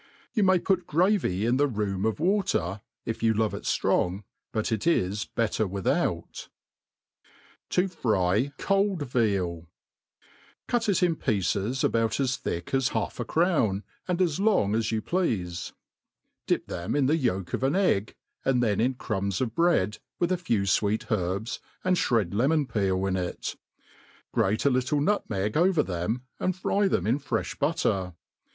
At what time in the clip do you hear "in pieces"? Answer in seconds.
11.03-11.83